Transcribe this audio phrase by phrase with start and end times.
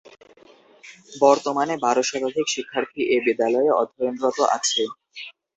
[1.15, 4.81] বর্তমানে বার শতাধিক শিক্ষার্থী এ বিদ্যালয়ে অধ্যয়নরত আছে।